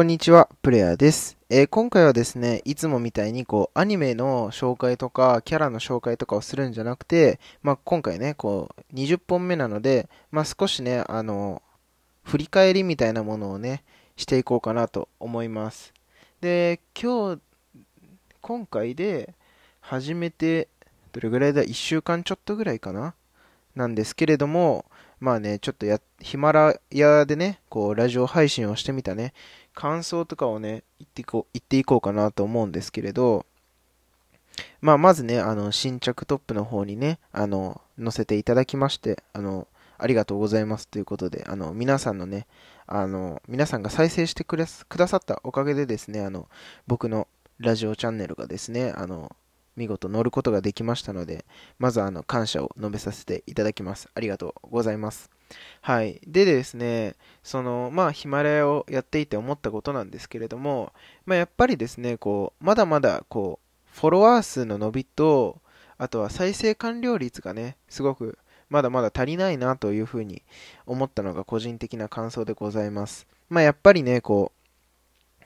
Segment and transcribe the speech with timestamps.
[0.00, 1.36] こんにちは、プレイヤーです。
[1.50, 11.60] えー、今回はですね、いつもみたいにこう、アニメの紹介とか、キャラの紹介とかをするんじゃなくて、まあ、今回ね、こう、20本目なので、まあ、少しね、あの、
[12.24, 13.84] 振り返りみたいなものをね、
[14.16, 15.92] していこうかなと思います。
[16.40, 17.42] で、今日、
[18.40, 19.34] 今回で、
[19.82, 20.68] 初めて、
[21.12, 23.12] どれぐらいだ ?1 週間ちょっとぐらいかな？
[23.76, 24.86] なんですけれども、
[25.20, 29.34] まあね、ちょっとや、ヒマラヤでね、こう、ラジオ配信をしてみたね、
[29.74, 33.46] 感想とかをね、言っていこう、言っていこうかなと思うんですけれど、
[34.80, 42.46] まあ、まずね、あの、新着トップの方にね、あの、載せていただきまして、あの、ありがとうございますということで、あの、皆さんのね、
[42.86, 46.48] あの、皆さんが再生してくださったおかげでですね、あの、
[46.86, 47.28] 僕の
[47.58, 49.34] ラジオチャンネルがですね、あの、
[49.76, 51.44] 見事乗ることができましたので、
[51.78, 54.08] まずあの感謝を述べさせていただきます。
[54.14, 55.30] ありがとうございます。
[55.80, 56.20] はい。
[56.26, 60.92] でですね、その、まあ、ヒマラヤをやっていて思ったことなんですけれども、
[61.26, 65.60] まあ、やっぱりですね、こう、まだまだ、こう、フォロワー数の伸びと、
[65.98, 68.38] あとは再生完了率がね、すごく
[68.70, 70.42] まだまだ足りないなというふうに
[70.86, 73.26] 思ったのが個人的な感想でございます。
[73.48, 74.59] まあ、やっぱりね、こう、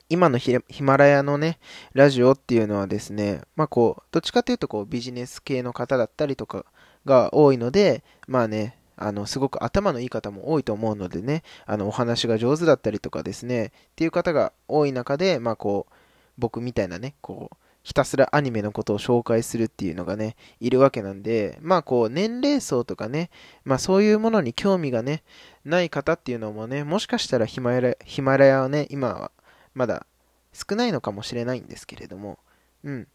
[0.07, 1.57] 今のヒマラヤのね、
[1.93, 6.65] ラジオっていうのはですね、まあこう、どっちかというとこうビジネス系の方だったりとか
[7.05, 15.93] が多いので、まあね、あの、すごく頭のいい方も多いと思うのでね、あの、お話が上手だったりとかですね、っていう方が多い中で、まあこう、
[16.37, 23.29] 僕みたいなね、こう、ひたすらアニメのことを紹介するっていうのがね、いるわけなんで、まあこう、年齢層とかね、
[23.63, 25.23] まあそういうものに興味がね、
[25.65, 29.31] ない方っていうのもね、もしかしたらヒマラヤはね、今は
[29.75, 30.07] まだ
[30.53, 32.39] 少ないのかもしれないんですけれども、
[32.83, 33.07] うん。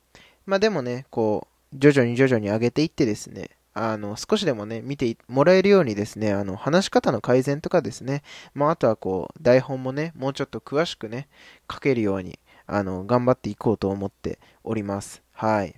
[0.46, 8.22] まあでもね、こう、徐々に徐々に上げていってですね、あの、少しでもね、見てもらえるようにですね、あの、話し方の改善とかですね、
[8.54, 11.28] まああとはこう、台本もね、もうちょっと詳しくね、
[11.72, 15.22] 書けるように、あの、頑張っていこうと思っております。
[15.32, 15.74] はい。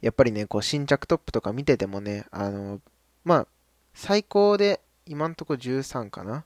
[0.00, 2.80] やっぱりね、こう、新着トップとか見ててもね、あの、
[3.24, 3.46] まあ、
[3.94, 6.44] 最高で今んとこ13かな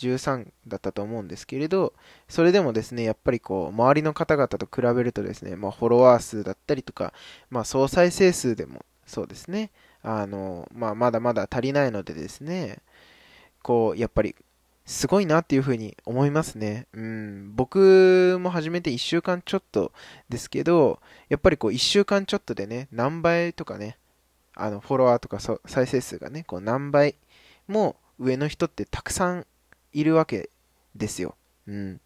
[0.00, 1.92] 13だったと思うんですけれど、
[2.28, 7.12] それでもですね、やっぱりこう、周りの方々と比べるとですね、まあ、フォロワー数だったりとか、
[7.50, 9.70] まあ、総再生数でもそうですね、
[10.02, 12.78] あの、まあ、まだまだ足りないのでですね、
[13.62, 14.34] こう、やっぱり、
[14.86, 16.88] すごいなっていうふうに思いますね。
[16.94, 19.92] うん、僕も始めて1週間ちょっと
[20.28, 23.98] ですけど、やっぱりこう1週間ちょっとでね、何倍とかね、
[24.54, 27.14] あのフォロワーとか再生数がね、こう何倍
[27.68, 29.46] も上の人ってたくさん
[29.92, 30.50] いるわけ
[30.94, 31.36] ですよ。
[31.66, 32.00] うん。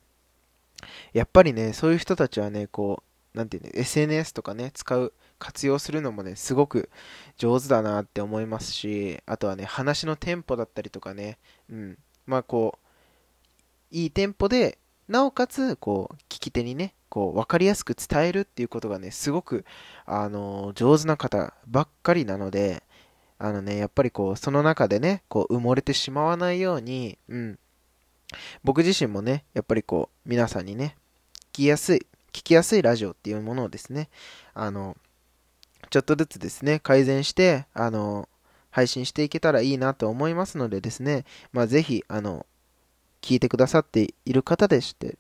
[1.13, 3.03] やっぱりね、そういう人たちはね、こ
[3.35, 6.89] う、なんていうね、SNS とかね、使う、活用するのもね、すごく
[7.37, 11.99] 上手だなって思いますし、あとはね、話のテンポだったりとかね、うん。
[12.27, 12.85] まあこう、
[13.91, 14.79] いいテンポで、
[15.09, 19.65] なおかつ、こう、聞き手にね、こう、わかりやすく伝えるっていうことがね、すごく、
[20.07, 22.83] あの上手な方ばっかりなので、
[23.39, 27.59] あのね、やっぱりこう、その中でね、こう、埋もれてしまわないように、うん、
[28.63, 30.97] 僕自身もね、やっぱりこう、皆さんにね、
[31.53, 34.09] 聞きやすい、聞きやすいラジオっていうものをですね、
[34.55, 34.97] あの、
[35.91, 38.29] ちょっとずつですね、改善して、あの、
[38.71, 42.47] 配信していけたらいいなと思いますのでですね、まあ、ぜひ、あの、
[43.23, 45.17] 聞いてくださっている方でして、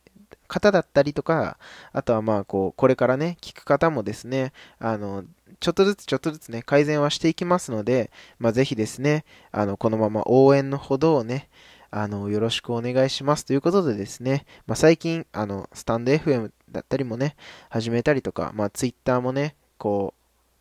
[0.48, 1.58] 方だったりとか、
[1.92, 5.24] あとはまあ、こう、これからね、聞く方もですね、あの、
[5.60, 11.48] ちょっとずつちょっとずつね、改善はしていきますので、まあ、ぜひですね、あの、このまま応援のほどをね、
[11.96, 17.36] あの、よろしくお願いしますということでですね、まあ、最近、あの、スタンド FM だったりもね、
[17.68, 20.12] 始めたりとか、まあ、Twitter もね、こ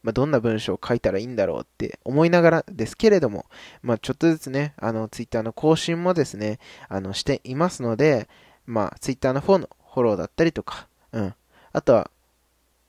[0.03, 3.47] う、まあ、どんな文章を書いたらいいんだろうって思いながらですけれども、
[3.81, 8.29] まあ、ちょっとずつね、あの、Twitter の更新もですね、あの、していますので、
[8.67, 11.33] まあ、Twitter の方のフォローだったりとか、うん。
[11.71, 12.11] あとは、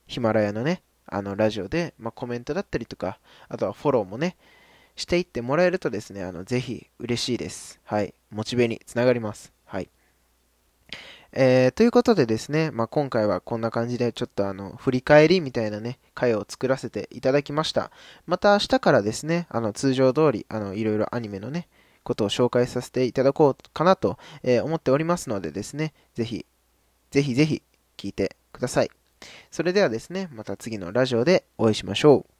[0.06, 3.18] ヒマラヤのね、あの、ラジオで、まあ、コメントだったりとか、
[3.48, 4.36] あとはフォローもね、
[4.96, 7.80] していってもらえるとですね、あの、ぜひ嬉しいです。
[7.84, 8.14] はい。
[8.30, 9.52] モチベにつながります。
[9.64, 9.88] はい。
[11.32, 17.90] えー、ということでですね、まあ、今回はこんな感じでちょっとあの、振り返りみたいなね、回を作らせていただきました。
[18.26, 21.66] また明日からですね、あの、通常通り、あの、いろいろアニメのね、
[22.04, 26.46] ことを紹介させていただこうかなと、えー、思っておりますのでですね、ぜひ、
[27.10, 27.62] ぜひぜひ
[27.96, 28.90] 聞いてください。
[29.50, 32.34] それではですね、また次のラジオでお会いしましょう。